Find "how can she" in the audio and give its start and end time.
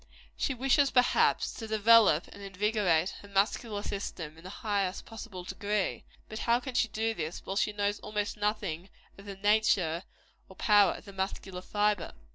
6.39-6.87